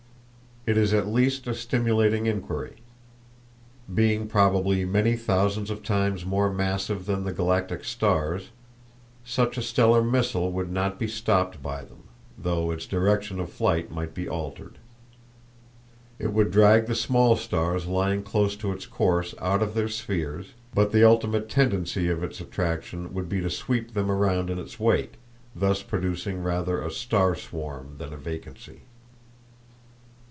[0.63, 2.77] It is at least a stimulating inquiry.
[3.91, 8.51] Being probably many thousands of times more massive than the galactic stars,
[9.25, 12.03] such a stellar missile would not be stopped by them,
[12.37, 14.77] though its direction of flight might be altered.
[16.19, 20.53] It would drag the small stars lying close to its course out of their spheres,
[20.75, 24.79] but the ultimate tendency of its attraction would be to sweep them round in its
[24.79, 25.13] wake,
[25.55, 28.81] thus producing rather a star swarm than a vacancy.